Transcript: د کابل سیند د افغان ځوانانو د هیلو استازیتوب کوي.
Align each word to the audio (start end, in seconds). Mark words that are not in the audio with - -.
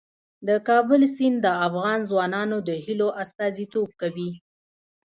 د 0.47 0.49
کابل 0.67 1.01
سیند 1.15 1.37
د 1.45 1.47
افغان 1.67 1.99
ځوانانو 2.09 2.57
د 2.67 2.69
هیلو 2.85 3.07
استازیتوب 3.23 3.89
کوي. 4.01 4.31